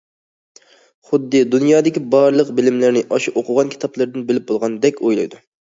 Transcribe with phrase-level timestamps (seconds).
[1.09, 5.47] خۇددى دۇنيادىكى بارلىق بىلىملەرنى ئاشۇ ئوقۇغان كىتابلىرىدىن بىلىپ بولغاندەك ئويلايدۇ.